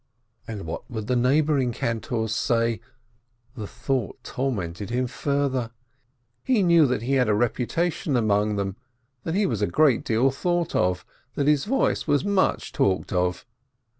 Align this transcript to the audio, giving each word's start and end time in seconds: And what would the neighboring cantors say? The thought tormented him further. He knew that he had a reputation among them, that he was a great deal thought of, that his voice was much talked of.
And 0.47 0.65
what 0.65 0.89
would 0.89 1.05
the 1.05 1.15
neighboring 1.15 1.71
cantors 1.71 2.35
say? 2.35 2.81
The 3.55 3.67
thought 3.67 4.23
tormented 4.23 4.89
him 4.89 5.05
further. 5.05 5.69
He 6.43 6.63
knew 6.63 6.87
that 6.87 7.03
he 7.03 7.13
had 7.13 7.29
a 7.29 7.35
reputation 7.35 8.15
among 8.17 8.55
them, 8.55 8.77
that 9.25 9.35
he 9.35 9.45
was 9.45 9.61
a 9.61 9.67
great 9.67 10.03
deal 10.03 10.31
thought 10.31 10.73
of, 10.75 11.05
that 11.35 11.45
his 11.45 11.65
voice 11.65 12.07
was 12.07 12.25
much 12.25 12.71
talked 12.71 13.13
of. 13.13 13.45